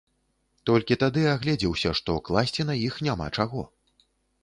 [0.69, 3.61] Толькі тады агледзеўся, што класці на іх няма чаго.